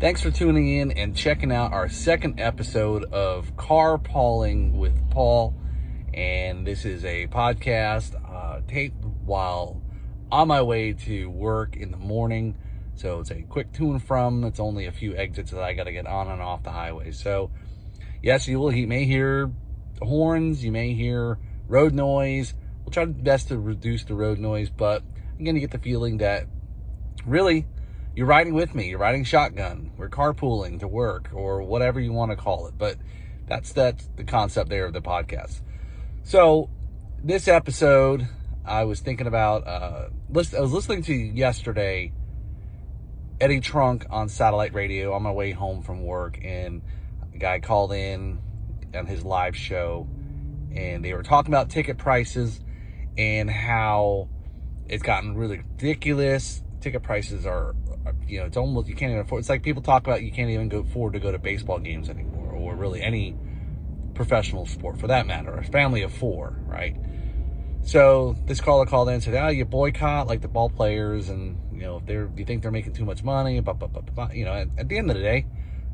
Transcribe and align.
Thanks 0.00 0.22
for 0.22 0.30
tuning 0.30 0.68
in 0.68 0.92
and 0.92 1.16
checking 1.16 1.50
out 1.50 1.72
our 1.72 1.88
second 1.88 2.38
episode 2.38 3.02
of 3.12 3.56
CarPauling 3.56 4.74
with 4.74 5.10
Paul. 5.10 5.56
And 6.14 6.64
this 6.64 6.84
is 6.84 7.04
a 7.04 7.26
podcast 7.26 8.14
uh, 8.24 8.60
taped 8.68 9.04
while 9.04 9.82
on 10.30 10.46
my 10.46 10.62
way 10.62 10.92
to 10.92 11.28
work 11.28 11.74
in 11.74 11.90
the 11.90 11.96
morning. 11.96 12.56
So 12.94 13.18
it's 13.18 13.32
a 13.32 13.42
quick 13.42 13.72
to 13.72 13.90
and 13.90 14.00
from. 14.00 14.44
It's 14.44 14.60
only 14.60 14.86
a 14.86 14.92
few 14.92 15.16
exits 15.16 15.50
that 15.50 15.64
I 15.64 15.72
got 15.72 15.84
to 15.84 15.92
get 15.92 16.06
on 16.06 16.28
and 16.28 16.40
off 16.40 16.62
the 16.62 16.70
highway. 16.70 17.10
So, 17.10 17.50
yes, 18.22 18.46
you 18.46 18.60
will. 18.60 18.72
You 18.72 18.86
may 18.86 19.04
hear 19.04 19.50
horns. 20.00 20.62
You 20.62 20.70
may 20.70 20.94
hear 20.94 21.40
road 21.66 21.92
noise. 21.92 22.54
We'll 22.84 22.92
try 22.92 23.04
best 23.04 23.48
to 23.48 23.58
reduce 23.58 24.04
the 24.04 24.14
road 24.14 24.38
noise, 24.38 24.70
but 24.70 25.02
I'm 25.36 25.44
going 25.44 25.56
to 25.56 25.60
get 25.60 25.72
the 25.72 25.78
feeling 25.78 26.18
that 26.18 26.46
really 27.26 27.66
you're 28.18 28.26
riding 28.26 28.52
with 28.52 28.74
me. 28.74 28.88
You're 28.88 28.98
riding 28.98 29.22
shotgun. 29.22 29.92
We're 29.96 30.08
carpooling 30.08 30.80
to 30.80 30.88
work 30.88 31.30
or 31.32 31.62
whatever 31.62 32.00
you 32.00 32.12
want 32.12 32.32
to 32.32 32.36
call 32.36 32.66
it. 32.66 32.74
But 32.76 32.96
that's 33.46 33.72
that's 33.72 34.08
the 34.16 34.24
concept 34.24 34.70
there 34.70 34.86
of 34.86 34.92
the 34.92 35.00
podcast. 35.00 35.60
So 36.24 36.68
this 37.22 37.46
episode, 37.46 38.26
I 38.66 38.82
was 38.86 38.98
thinking 38.98 39.28
about. 39.28 39.68
Uh, 39.68 40.08
I 40.10 40.10
was 40.32 40.52
listening 40.52 41.02
to 41.04 41.14
yesterday. 41.14 42.12
Eddie 43.40 43.60
Trunk 43.60 44.04
on 44.10 44.28
satellite 44.28 44.74
radio 44.74 45.12
on 45.12 45.22
my 45.22 45.30
way 45.30 45.52
home 45.52 45.82
from 45.84 46.04
work, 46.04 46.40
and 46.42 46.82
a 47.32 47.38
guy 47.38 47.60
called 47.60 47.92
in 47.92 48.40
on 48.96 49.06
his 49.06 49.22
live 49.22 49.54
show, 49.54 50.08
and 50.74 51.04
they 51.04 51.14
were 51.14 51.22
talking 51.22 51.54
about 51.54 51.70
ticket 51.70 51.98
prices 51.98 52.58
and 53.16 53.48
how 53.48 54.28
it's 54.88 55.04
gotten 55.04 55.36
really 55.36 55.58
ridiculous. 55.58 56.64
Ticket 56.80 57.04
prices 57.04 57.46
are 57.46 57.76
you 58.26 58.40
know, 58.40 58.46
it's 58.46 58.56
almost, 58.56 58.88
you 58.88 58.94
can't 58.94 59.10
even 59.10 59.22
afford, 59.22 59.40
it's 59.40 59.48
like 59.48 59.62
people 59.62 59.82
talk 59.82 60.06
about 60.06 60.22
you 60.22 60.32
can't 60.32 60.50
even 60.50 60.68
go 60.68 60.80
afford 60.80 61.14
to 61.14 61.20
go 61.20 61.32
to 61.32 61.38
baseball 61.38 61.78
games 61.78 62.08
anymore 62.08 62.52
or 62.52 62.74
really 62.74 63.02
any 63.02 63.36
professional 64.14 64.66
sport 64.66 64.98
for 64.98 65.06
that 65.06 65.26
matter, 65.26 65.54
a 65.54 65.64
family 65.64 66.02
of 66.02 66.12
four, 66.12 66.56
right? 66.66 66.96
So 67.82 68.36
this 68.46 68.60
caller 68.60 68.84
called 68.84 69.08
in 69.08 69.14
and 69.14 69.22
said, 69.22 69.34
oh, 69.34 69.48
you 69.48 69.64
boycott 69.64 70.26
like 70.26 70.42
the 70.42 70.48
ball 70.48 70.68
players 70.68 71.28
and, 71.28 71.58
you 71.72 71.80
know, 71.80 71.98
if 71.98 72.06
they're, 72.06 72.30
you 72.36 72.44
think 72.44 72.62
they're 72.62 72.72
making 72.72 72.92
too 72.92 73.04
much 73.04 73.22
money, 73.22 73.60
blah, 73.60 73.74
blah, 73.74 73.88
blah, 73.88 74.02
blah. 74.02 74.30
you 74.32 74.44
know, 74.44 74.52
at, 74.52 74.68
at 74.76 74.88
the 74.88 74.98
end 74.98 75.10
of 75.10 75.16
the 75.16 75.22
day, 75.22 75.46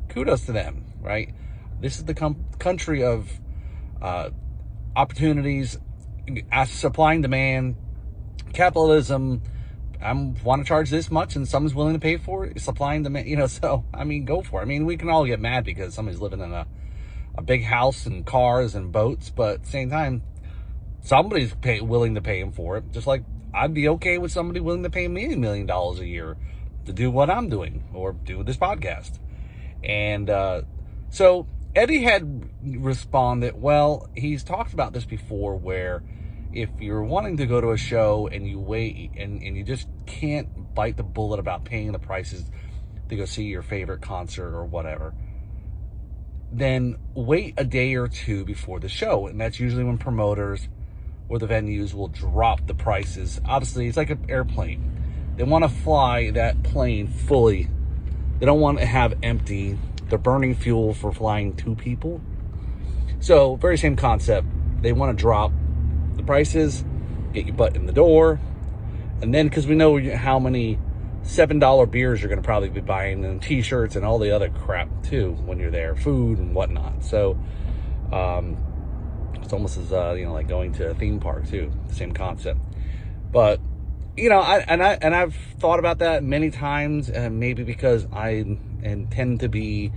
kudos 0.09 0.45
to 0.45 0.51
them, 0.51 0.85
right? 0.99 1.33
This 1.79 1.97
is 1.97 2.05
the 2.05 2.13
com- 2.13 2.45
country 2.59 3.03
of 3.03 3.29
uh, 4.01 4.31
opportunities, 4.95 5.77
supply 6.65 7.13
and 7.13 7.21
demand, 7.21 7.75
capitalism, 8.53 9.41
I 10.05 10.13
want 10.43 10.61
to 10.61 10.67
charge 10.67 10.89
this 10.89 11.09
much 11.09 11.35
and 11.35 11.47
someone's 11.47 11.73
willing 11.73 11.93
to 11.93 11.99
pay 11.99 12.17
for 12.17 12.45
it, 12.45 12.61
supply 12.61 12.93
and 12.93 13.03
demand, 13.03 13.27
you 13.27 13.35
know, 13.35 13.47
so, 13.61 13.83
I 13.93 14.03
mean, 14.03 14.25
go 14.25 14.41
for 14.41 14.59
it. 14.59 14.63
I 14.63 14.65
mean, 14.65 14.85
we 14.85 14.97
can 14.97 15.09
all 15.09 15.25
get 15.25 15.39
mad 15.39 15.65
because 15.65 15.93
somebody's 15.93 16.21
living 16.21 16.41
in 16.41 16.53
a, 16.53 16.67
a 17.37 17.41
big 17.41 17.63
house 17.63 18.05
and 18.05 18.25
cars 18.25 18.75
and 18.75 18.91
boats, 18.91 19.29
but 19.29 19.55
at 19.55 19.63
the 19.63 19.69
same 19.69 19.89
time, 19.89 20.23
somebody's 21.01 21.53
pay, 21.55 21.81
willing 21.81 22.15
to 22.15 22.21
pay 22.21 22.39
him 22.39 22.51
for 22.51 22.77
it. 22.77 22.91
Just 22.91 23.07
like 23.07 23.23
I'd 23.53 23.73
be 23.73 23.89
okay 23.89 24.17
with 24.17 24.31
somebody 24.31 24.59
willing 24.59 24.83
to 24.83 24.89
pay 24.89 25.07
me 25.07 25.33
a 25.33 25.37
million 25.37 25.65
dollars 25.65 25.99
a 25.99 26.05
year 26.05 26.37
to 26.85 26.93
do 26.93 27.09
what 27.09 27.29
I'm 27.29 27.49
doing 27.49 27.83
or 27.93 28.13
do 28.13 28.43
this 28.43 28.57
podcast. 28.57 29.19
And, 29.83 30.29
uh, 30.29 30.61
so 31.09 31.47
Eddie 31.75 32.03
had 32.03 32.49
responded, 32.63 33.61
well, 33.61 34.09
he's 34.15 34.43
talked 34.43 34.73
about 34.73 34.93
this 34.93 35.05
before 35.05 35.57
where, 35.57 36.03
if 36.55 36.69
you're 36.79 37.03
wanting 37.03 37.35
to 37.37 37.45
go 37.45 37.59
to 37.59 37.71
a 37.71 37.77
show 37.77 38.29
and 38.31 38.47
you 38.47 38.57
wait 38.57 39.11
and, 39.17 39.41
and 39.41 39.57
you 39.57 39.63
just 39.63 39.89
can't 40.05 40.73
bite 40.73 40.95
the 40.95 41.03
bullet 41.03 41.37
about 41.37 41.65
paying 41.65 41.91
the 41.91 41.99
prices 41.99 42.49
to 43.09 43.15
go 43.17 43.25
see 43.25 43.43
your 43.43 43.61
favorite 43.61 44.01
concert 44.01 44.55
or 44.55 44.63
whatever, 44.63 45.13
then 46.53 46.97
wait 47.13 47.53
a 47.57 47.65
day 47.65 47.93
or 47.95 48.07
two 48.07 48.45
before 48.45 48.79
the 48.79 48.87
show. 48.87 49.27
And 49.27 49.39
that's 49.39 49.59
usually 49.59 49.83
when 49.83 49.97
promoters 49.97 50.69
or 51.27 51.39
the 51.39 51.47
venues 51.47 51.93
will 51.93 52.07
drop 52.07 52.65
the 52.67 52.73
prices. 52.73 53.41
Obviously, 53.45 53.87
it's 53.87 53.97
like 53.97 54.09
an 54.09 54.25
airplane. 54.29 55.33
They 55.35 55.43
want 55.43 55.65
to 55.65 55.69
fly 55.69 56.31
that 56.31 56.63
plane 56.63 57.07
fully. 57.07 57.67
They 58.39 58.45
don't 58.45 58.61
want 58.61 58.79
to 58.79 58.85
have 58.85 59.13
empty. 59.23 59.77
They're 60.07 60.17
burning 60.17 60.55
fuel 60.55 60.93
for 60.93 61.11
flying 61.11 61.53
two 61.57 61.75
people. 61.75 62.21
So, 63.19 63.57
very 63.57 63.77
same 63.77 63.97
concept. 63.97 64.47
They 64.81 64.93
want 64.93 65.17
to 65.17 65.21
drop 65.21 65.51
the 66.17 66.23
prices, 66.23 66.83
get 67.33 67.45
your 67.45 67.55
butt 67.55 67.75
in 67.75 67.85
the 67.85 67.93
door, 67.93 68.39
and 69.21 69.33
then 69.33 69.47
because 69.47 69.67
we 69.67 69.75
know 69.75 69.99
how 70.15 70.39
many 70.39 70.79
seven 71.23 71.59
dollar 71.59 71.85
beers 71.85 72.21
you're 72.21 72.29
going 72.29 72.41
to 72.41 72.45
probably 72.45 72.69
be 72.69 72.81
buying 72.81 73.25
and 73.25 73.41
t-shirts 73.41 73.95
and 73.95 74.05
all 74.05 74.19
the 74.19 74.31
other 74.31 74.49
crap 74.49 74.87
too 75.03 75.31
when 75.45 75.59
you're 75.59 75.71
there, 75.71 75.95
food 75.95 76.37
and 76.37 76.53
whatnot. 76.53 77.03
So 77.03 77.37
um, 78.11 78.57
it's 79.41 79.53
almost 79.53 79.77
as 79.77 79.91
uh, 79.91 80.13
you 80.17 80.25
know 80.25 80.33
like 80.33 80.47
going 80.47 80.73
to 80.73 80.89
a 80.89 80.93
theme 80.93 81.19
park 81.19 81.47
too, 81.47 81.71
same 81.91 82.11
concept. 82.11 82.59
But 83.31 83.59
you 84.17 84.29
know, 84.29 84.39
I 84.39 84.59
and 84.59 84.81
I 84.81 84.97
and 85.01 85.15
I've 85.15 85.35
thought 85.59 85.79
about 85.79 85.99
that 85.99 86.23
many 86.23 86.51
times, 86.51 87.09
and 87.09 87.39
maybe 87.39 87.63
because 87.63 88.07
I 88.13 88.45
intend 88.81 89.41
to 89.41 89.49
be 89.49 89.91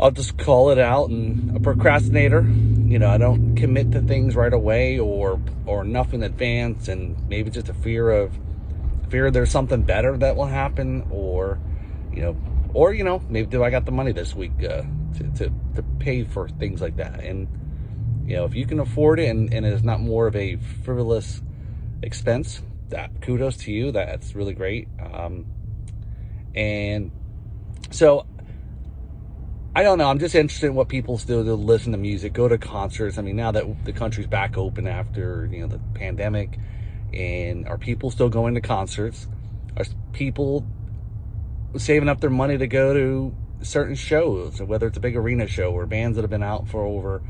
I'll 0.00 0.10
just 0.10 0.38
call 0.38 0.70
it 0.70 0.78
out 0.78 1.10
and 1.10 1.56
a 1.56 1.60
procrastinator. 1.60 2.40
You 2.42 2.98
know, 2.98 3.08
I 3.08 3.18
don't 3.18 3.56
commit 3.56 3.92
to 3.92 4.00
things 4.00 4.34
right 4.34 4.52
away 4.52 4.98
or 4.98 5.40
or 5.66 5.82
enough 5.82 6.12
in 6.14 6.22
advance 6.22 6.88
and 6.88 7.16
maybe 7.28 7.50
just 7.50 7.68
a 7.68 7.74
fear 7.74 8.10
of 8.10 8.38
fear 9.08 9.30
there's 9.30 9.50
something 9.50 9.82
better 9.82 10.16
that 10.16 10.36
will 10.36 10.46
happen 10.46 11.06
or 11.10 11.58
you 12.14 12.22
know 12.22 12.36
or 12.72 12.94
you 12.94 13.04
know 13.04 13.22
maybe 13.28 13.46
do 13.46 13.62
I 13.62 13.68
got 13.68 13.84
the 13.84 13.92
money 13.92 14.12
this 14.12 14.34
week 14.34 14.52
uh, 14.64 14.82
to, 15.18 15.30
to 15.36 15.52
to 15.76 15.82
pay 15.98 16.24
for 16.24 16.48
things 16.48 16.80
like 16.80 16.96
that. 16.96 17.20
And 17.20 17.48
you 18.26 18.36
know 18.36 18.44
if 18.44 18.54
you 18.54 18.66
can 18.66 18.80
afford 18.80 19.20
it 19.20 19.28
and, 19.28 19.52
and 19.52 19.66
it's 19.66 19.82
not 19.82 20.00
more 20.00 20.26
of 20.26 20.36
a 20.36 20.56
frivolous 20.84 21.42
expense 22.02 22.62
that 22.88 23.20
kudos 23.20 23.56
to 23.58 23.72
you. 23.72 23.92
That's 23.92 24.34
really 24.34 24.54
great. 24.54 24.88
Um, 25.00 25.46
and 26.54 27.10
so 27.90 28.26
I 29.74 29.82
don't 29.82 29.96
know. 29.96 30.10
I'm 30.10 30.18
just 30.18 30.34
interested 30.34 30.66
in 30.66 30.74
what 30.74 30.88
people 30.88 31.16
still 31.16 31.42
do, 31.42 31.54
listen 31.54 31.92
to 31.92 31.98
music, 31.98 32.34
go 32.34 32.46
to 32.46 32.58
concerts. 32.58 33.16
I 33.16 33.22
mean, 33.22 33.36
now 33.36 33.52
that 33.52 33.84
the 33.86 33.92
country's 33.94 34.26
back 34.26 34.58
open 34.58 34.86
after, 34.86 35.48
you 35.50 35.60
know, 35.60 35.66
the 35.66 35.80
pandemic, 35.94 36.58
and 37.14 37.66
are 37.66 37.78
people 37.78 38.10
still 38.10 38.28
going 38.28 38.54
to 38.54 38.60
concerts? 38.60 39.26
Are 39.78 39.84
people 40.12 40.66
saving 41.78 42.10
up 42.10 42.20
their 42.20 42.28
money 42.28 42.58
to 42.58 42.66
go 42.66 42.92
to 42.92 43.34
certain 43.62 43.94
shows, 43.94 44.60
whether 44.60 44.88
it's 44.88 44.98
a 44.98 45.00
big 45.00 45.16
arena 45.16 45.46
show 45.46 45.72
or 45.72 45.86
bands 45.86 46.16
that 46.16 46.22
have 46.22 46.30
been 46.30 46.42
out 46.42 46.68
for 46.68 46.84
over 46.84 47.22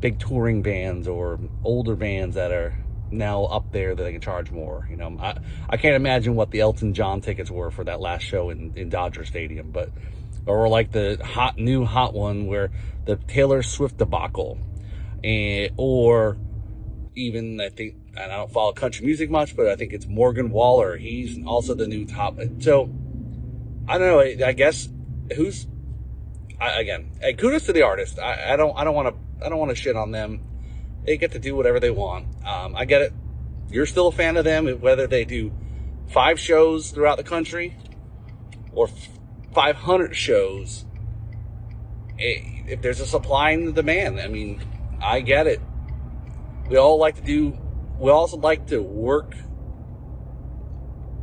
big 0.00 0.18
touring 0.18 0.62
bands 0.62 1.06
or 1.06 1.38
older 1.62 1.96
bands 1.96 2.36
that 2.36 2.52
are 2.52 2.74
now 3.10 3.44
up 3.44 3.70
there 3.72 3.94
that 3.94 4.02
they 4.02 4.12
can 4.12 4.20
charge 4.20 4.50
more. 4.50 4.86
You 4.90 4.96
know, 4.96 5.16
I, 5.20 5.36
I 5.68 5.76
can't 5.76 5.94
imagine 5.94 6.36
what 6.36 6.50
the 6.50 6.60
Elton 6.60 6.94
John 6.94 7.20
tickets 7.20 7.50
were 7.50 7.70
for 7.70 7.84
that 7.84 8.00
last 8.00 8.22
show 8.22 8.48
in, 8.48 8.72
in 8.76 8.88
Dodger 8.88 9.26
Stadium, 9.26 9.70
but 9.70 9.90
or 10.46 10.68
like 10.68 10.92
the 10.92 11.18
hot 11.22 11.58
new 11.58 11.84
hot 11.84 12.14
one 12.14 12.46
where 12.46 12.70
the 13.04 13.16
Taylor 13.16 13.62
Swift 13.62 13.98
debacle, 13.98 14.58
and 15.22 15.70
or 15.76 16.38
even 17.14 17.60
I 17.60 17.68
think 17.68 17.94
and 18.16 18.32
I 18.32 18.36
don't 18.36 18.50
follow 18.50 18.72
country 18.72 19.04
music 19.04 19.30
much, 19.30 19.56
but 19.56 19.66
I 19.68 19.76
think 19.76 19.92
it's 19.92 20.06
Morgan 20.06 20.50
Wallen. 20.50 20.98
He's 20.98 21.38
also 21.44 21.74
the 21.74 21.86
new 21.86 22.06
top. 22.06 22.38
So 22.60 22.90
I 23.88 23.98
don't 23.98 24.08
know. 24.08 24.46
I 24.46 24.52
guess 24.52 24.88
who's 25.34 25.66
I, 26.60 26.80
again. 26.80 27.10
Kudos 27.38 27.66
to 27.66 27.72
the 27.72 27.82
artist. 27.82 28.18
I, 28.18 28.54
I 28.54 28.56
don't. 28.56 28.76
I 28.76 28.84
don't 28.84 28.94
want 28.94 29.08
to. 29.08 29.44
I 29.44 29.48
don't 29.48 29.58
want 29.58 29.70
to 29.70 29.76
shit 29.76 29.96
on 29.96 30.10
them. 30.10 30.40
They 31.04 31.16
get 31.16 31.32
to 31.32 31.38
do 31.38 31.54
whatever 31.54 31.78
they 31.78 31.90
want. 31.90 32.26
Um, 32.44 32.74
I 32.74 32.84
get 32.84 33.02
it. 33.02 33.12
You're 33.70 33.86
still 33.86 34.08
a 34.08 34.12
fan 34.12 34.36
of 34.36 34.44
them, 34.44 34.66
whether 34.80 35.06
they 35.06 35.24
do 35.24 35.52
five 36.08 36.38
shows 36.38 36.90
throughout 36.90 37.16
the 37.16 37.24
country 37.24 37.76
or 38.72 38.88
500 39.56 40.14
shows, 40.14 40.84
eh, 42.18 42.42
if 42.68 42.82
there's 42.82 43.00
a 43.00 43.06
supply 43.06 43.52
and 43.52 43.74
demand, 43.74 44.20
I 44.20 44.28
mean, 44.28 44.62
I 45.00 45.20
get 45.20 45.46
it. 45.46 45.62
We 46.68 46.76
all 46.76 46.98
like 46.98 47.16
to 47.16 47.22
do, 47.22 47.58
we 47.98 48.10
also 48.10 48.36
like 48.36 48.66
to 48.66 48.82
work, 48.82 49.34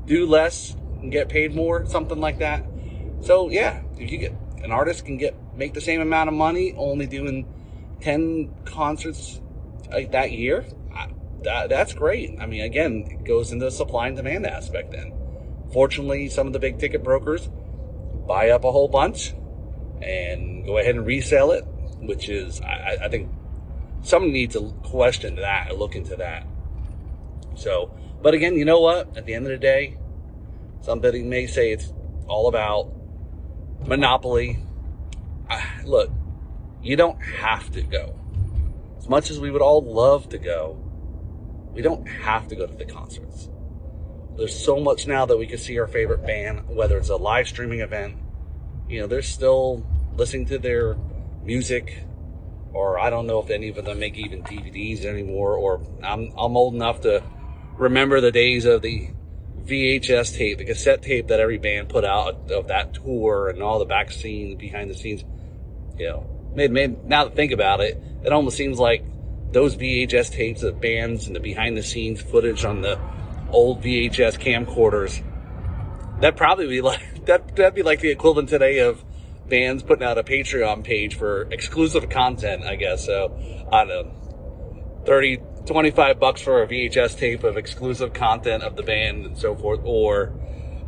do 0.07 0.25
less 0.25 0.75
and 0.99 1.11
get 1.11 1.29
paid 1.29 1.53
more, 1.53 1.85
something 1.85 2.19
like 2.19 2.39
that. 2.39 2.65
So 3.21 3.51
yeah, 3.51 3.83
if 3.99 4.11
you 4.11 4.17
get, 4.17 4.35
an 4.63 4.71
artist 4.71 5.05
can 5.05 5.17
get, 5.17 5.35
make 5.55 5.75
the 5.75 5.81
same 5.81 6.01
amount 6.01 6.27
of 6.27 6.33
money 6.33 6.73
only 6.75 7.05
doing 7.05 7.45
10 8.01 8.51
concerts 8.65 9.41
like 9.91 10.11
that 10.13 10.31
year, 10.31 10.65
that, 11.43 11.69
that's 11.69 11.93
great. 11.93 12.39
I 12.39 12.47
mean, 12.47 12.61
again, 12.61 13.05
it 13.11 13.25
goes 13.25 13.51
into 13.51 13.65
the 13.65 13.71
supply 13.71 14.07
and 14.07 14.17
demand 14.17 14.47
aspect 14.47 14.91
then. 14.91 15.13
Fortunately, 15.71 16.29
some 16.29 16.47
of 16.47 16.53
the 16.53 16.59
big 16.59 16.79
ticket 16.79 17.03
brokers 17.03 17.47
buy 18.27 18.49
up 18.49 18.63
a 18.63 18.71
whole 18.71 18.87
bunch 18.87 19.33
and 20.01 20.65
go 20.65 20.77
ahead 20.77 20.95
and 20.95 21.05
resell 21.05 21.51
it, 21.51 21.65
which 22.01 22.29
is, 22.29 22.61
I, 22.61 22.97
I 23.03 23.09
think 23.09 23.29
someone 24.01 24.33
needs 24.33 24.55
to 24.55 24.73
question 24.83 25.35
that 25.37 25.77
look 25.77 25.95
into 25.95 26.15
that. 26.17 26.45
So, 27.55 27.91
but 28.21 28.33
again, 28.33 28.55
you 28.55 28.65
know 28.65 28.79
what? 28.79 29.15
At 29.17 29.25
the 29.25 29.33
end 29.33 29.45
of 29.45 29.51
the 29.51 29.57
day, 29.57 29.97
somebody 30.81 31.23
may 31.23 31.47
say 31.47 31.71
it's 31.71 31.93
all 32.27 32.47
about 32.47 32.91
Monopoly. 33.85 34.59
Look, 35.83 36.09
you 36.81 36.95
don't 36.95 37.21
have 37.21 37.71
to 37.71 37.81
go. 37.81 38.15
As 38.97 39.09
much 39.09 39.29
as 39.29 39.39
we 39.39 39.51
would 39.51 39.61
all 39.61 39.81
love 39.81 40.29
to 40.29 40.37
go, 40.37 40.77
we 41.73 41.81
don't 41.81 42.07
have 42.07 42.47
to 42.47 42.55
go 42.55 42.65
to 42.65 42.73
the 42.73 42.85
concerts. 42.85 43.49
There's 44.37 44.57
so 44.57 44.79
much 44.79 45.05
now 45.05 45.25
that 45.25 45.37
we 45.37 45.45
can 45.45 45.59
see 45.59 45.77
our 45.79 45.87
favorite 45.87 46.25
band, 46.25 46.67
whether 46.67 46.97
it's 46.97 47.09
a 47.09 47.15
live 47.15 47.47
streaming 47.47 47.81
event. 47.81 48.17
You 48.87 49.01
know, 49.01 49.07
they're 49.07 49.21
still 49.21 49.85
listening 50.15 50.47
to 50.47 50.57
their 50.57 50.95
music, 51.43 52.03
or 52.73 52.99
I 52.99 53.09
don't 53.09 53.27
know 53.27 53.39
if 53.39 53.49
any 53.49 53.69
of 53.69 53.83
them 53.83 53.99
make 53.99 54.17
even 54.17 54.43
DVDs 54.43 55.05
anymore. 55.05 55.55
Or 55.55 55.81
I'm 56.03 56.33
I'm 56.37 56.57
old 56.57 56.73
enough 56.73 57.01
to 57.01 57.23
remember 57.77 58.21
the 58.21 58.31
days 58.31 58.65
of 58.65 58.81
the 58.81 59.09
VHS 59.65 60.35
tape, 60.35 60.57
the 60.57 60.65
cassette 60.65 61.03
tape 61.03 61.27
that 61.27 61.39
every 61.39 61.57
band 61.57 61.89
put 61.89 62.03
out 62.03 62.51
of 62.51 62.67
that 62.67 62.95
tour 62.95 63.49
and 63.49 63.61
all 63.61 63.79
the 63.79 63.85
back 63.85 64.11
scenes, 64.11 64.59
behind 64.59 64.89
the 64.89 64.95
scenes. 64.95 65.23
You 65.97 66.07
know, 66.07 66.51
made, 66.55 66.71
made, 66.71 67.05
now 67.05 67.25
that 67.25 67.35
think 67.35 67.51
about 67.51 67.81
it, 67.81 68.01
it 68.25 68.33
almost 68.33 68.57
seems 68.57 68.79
like 68.79 69.05
those 69.51 69.75
VHS 69.75 70.31
tapes 70.31 70.63
of 70.63 70.81
bands 70.81 71.27
and 71.27 71.35
the 71.35 71.39
behind 71.39 71.77
the 71.77 71.83
scenes 71.83 72.19
footage 72.19 72.65
on 72.65 72.81
the 72.81 72.99
old 73.53 73.81
VHS 73.81 74.39
camcorders. 74.39 75.23
That 76.21 76.35
probably 76.35 76.67
be 76.67 76.81
like, 76.81 77.25
that, 77.25 77.55
that'd 77.55 77.75
be 77.75 77.83
like 77.83 78.01
the 78.01 78.09
equivalent 78.09 78.49
today 78.49 78.79
of 78.79 79.03
bands 79.47 79.83
putting 79.83 80.03
out 80.03 80.17
a 80.17 80.23
Patreon 80.23 80.83
page 80.83 81.15
for 81.15 81.43
exclusive 81.51 82.09
content, 82.09 82.63
I 82.63 82.75
guess. 82.75 83.05
So, 83.05 83.37
I 83.71 83.85
don't 83.85 84.07
know, 84.07 85.03
30, 85.05 85.39
25 85.65 86.19
bucks 86.19 86.41
for 86.41 86.63
a 86.63 86.67
VHS 86.67 87.17
tape 87.17 87.43
of 87.43 87.57
exclusive 87.57 88.13
content 88.13 88.63
of 88.63 88.75
the 88.75 88.83
band 88.83 89.25
and 89.25 89.37
so 89.37 89.55
forth, 89.55 89.81
or, 89.83 90.33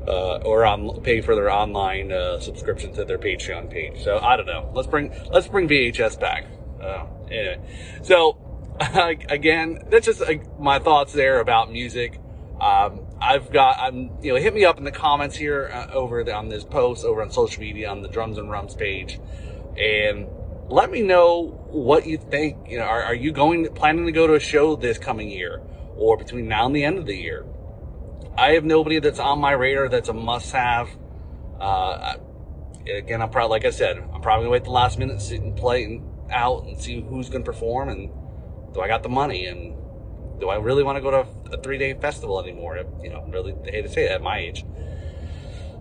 uh, 0.08 0.38
or 0.38 0.66
on, 0.66 1.02
pay 1.02 1.22
for 1.22 1.36
their 1.36 1.52
online, 1.52 2.12
uh, 2.12 2.40
subscription 2.40 2.94
to 2.94 3.06
their 3.06 3.18
Patreon 3.18 3.70
page. 3.70 4.04
So, 4.04 4.20
I 4.20 4.38
don't 4.38 4.46
know. 4.46 4.72
Let's 4.74 4.88
bring, 4.88 5.14
let's 5.32 5.48
bring 5.48 5.68
VHS 5.68 6.20
back. 6.20 6.46
Uh, 6.82 7.06
anyway. 7.30 7.60
So, 8.04 8.38
again, 9.30 9.80
that's 9.90 10.06
just 10.06 10.22
my 10.60 10.80
thoughts 10.80 11.14
there 11.14 11.40
about 11.40 11.72
music. 11.72 12.20
Um, 12.60 13.02
I've 13.20 13.52
got, 13.52 13.78
I'm, 13.80 14.12
you 14.22 14.34
know, 14.34 14.40
hit 14.40 14.54
me 14.54 14.64
up 14.66 14.78
in 14.78 14.86
the 14.86 14.92
comments 14.92 15.36
here 15.36 15.70
uh, 15.74 15.92
over 15.92 16.24
the, 16.24 16.34
on 16.34 16.50
this 16.50 16.64
post 16.64 17.04
over 17.04 17.22
on 17.22 17.32
social 17.32 17.62
media 17.62 17.90
on 17.90 18.02
the 18.02 18.08
Drums 18.08 18.38
and 18.38 18.50
Rums 18.50 18.76
page, 18.76 19.20
and 19.78 20.28
let 20.70 20.90
me 20.90 21.02
know 21.02 21.48
what 21.70 22.06
you 22.06 22.18
think. 22.18 22.70
You 22.70 22.80
know, 22.80 22.86
are, 22.86 23.04
are 23.04 23.16
you 23.16 23.32
going 23.32 23.68
planning 23.74 24.06
to 24.06 24.12
go 24.12 24.26
to 24.28 24.36
a 24.36 24.40
show 24.40 24.76
this 24.76 24.98
coming 24.98 25.30
year 25.30 25.62
or 25.98 26.18
between 26.18 26.48
now 26.48 26.66
and 26.66 26.76
the 26.76 26.84
end 26.84 26.98
of 26.98 27.06
the 27.06 27.16
year? 27.16 27.46
I 28.38 28.52
have 28.52 28.66
nobody 28.66 29.00
that's 29.00 29.20
on 29.20 29.40
my 29.40 29.52
radar 29.52 29.90
that's 29.90 30.10
a 30.10 30.14
must-have. 30.14 30.90
Uh, 31.60 32.16
again, 32.88 33.22
I'm 33.22 33.30
probably 33.30 33.52
like 33.52 33.66
I 33.66 33.70
said, 33.70 33.98
I'm 33.98 34.22
probably 34.22 34.46
gonna 34.46 34.52
wait 34.52 34.64
the 34.64 34.72
last 34.72 34.98
minute, 34.98 35.22
sit 35.22 35.42
and 35.42 35.56
play 35.56 35.84
and 35.84 36.04
out 36.32 36.66
and 36.66 36.80
see 36.80 37.02
who's 37.02 37.30
gonna 37.30 37.44
perform 37.44 37.90
and 37.90 38.10
do 38.74 38.82
I 38.82 38.88
got 38.88 39.04
the 39.04 39.10
money 39.10 39.46
and 39.46 39.76
do 40.40 40.50
I 40.50 40.58
really 40.58 40.84
want 40.84 40.98
to 40.98 41.02
go 41.02 41.12
to 41.12 41.28
a 41.52 41.62
three 41.62 41.78
day 41.78 41.94
festival 41.94 42.42
anymore? 42.42 42.80
You 43.02 43.10
know, 43.10 43.26
really 43.30 43.54
hate 43.66 43.84
to 43.84 43.90
say 43.90 44.08
that 44.08 44.16
at 44.16 44.22
my 44.22 44.40
age. 44.40 44.66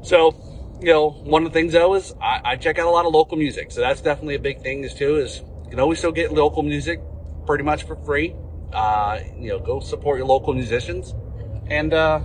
So, 0.03 0.35
you 0.81 0.93
know, 0.93 1.11
one 1.11 1.47
of 1.47 1.53
the 1.53 1.59
things 1.59 1.73
though 1.73 1.95
is 1.95 2.15
I, 2.21 2.41
I, 2.45 2.57
check 2.57 2.79
out 2.79 2.87
a 2.87 2.91
lot 2.91 3.07
of 3.07 3.13
local 3.13 3.39
music. 3.39 3.73
So 3.73 3.81
that's 3.81 4.01
definitely 4.01 4.35
a 4.35 4.41
big 4.41 4.61
thing 4.61 4.85
is 4.85 4.95
too, 4.95 5.17
is 5.17 5.43
you 5.65 5.71
can 5.71 5.81
always 5.81 5.99
still 5.99 6.13
get 6.13 6.33
local 6.33 6.63
music 6.63 7.01
pretty 7.47 7.65
much 7.65 7.85
for 7.85 7.97
free. 7.97 8.35
Uh, 8.73 9.21
you 9.39 9.49
know, 9.49 9.59
go 9.59 9.81
support 9.81 10.19
your 10.19 10.27
local 10.27 10.53
musicians 10.53 11.15
and, 11.69 11.95
uh, 11.95 12.21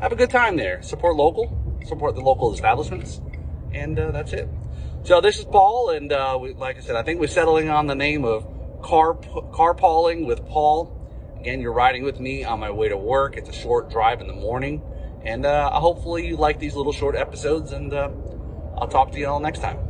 have 0.00 0.12
a 0.12 0.16
good 0.16 0.30
time 0.30 0.56
there. 0.56 0.80
Support 0.82 1.16
local, 1.16 1.78
support 1.84 2.14
the 2.14 2.22
local 2.22 2.54
establishments. 2.54 3.20
And, 3.72 3.98
uh, 3.98 4.12
that's 4.12 4.32
it. 4.32 4.48
So 5.02 5.20
this 5.20 5.38
is 5.38 5.44
Paul. 5.44 5.90
And, 5.90 6.12
uh, 6.12 6.38
we, 6.40 6.54
like 6.54 6.78
I 6.78 6.80
said, 6.80 6.96
I 6.96 7.02
think 7.02 7.20
we're 7.20 7.26
settling 7.26 7.68
on 7.68 7.86
the 7.86 7.94
name 7.94 8.24
of 8.24 8.46
car, 8.82 9.14
CarPauling 9.14 10.26
with 10.26 10.46
Paul. 10.46 10.96
Again, 11.40 11.62
you're 11.62 11.72
riding 11.72 12.02
with 12.02 12.20
me 12.20 12.44
on 12.44 12.60
my 12.60 12.70
way 12.70 12.90
to 12.90 12.98
work. 12.98 13.38
It's 13.38 13.48
a 13.48 13.52
short 13.52 13.88
drive 13.88 14.20
in 14.20 14.26
the 14.26 14.34
morning. 14.34 14.82
And 15.24 15.46
uh, 15.46 15.70
hopefully 15.70 16.26
you 16.26 16.36
like 16.36 16.58
these 16.58 16.74
little 16.74 16.92
short 16.92 17.16
episodes, 17.16 17.72
and 17.72 17.94
uh, 17.94 18.10
I'll 18.76 18.88
talk 18.88 19.10
to 19.12 19.18
you 19.18 19.26
all 19.26 19.40
next 19.40 19.60
time. 19.60 19.89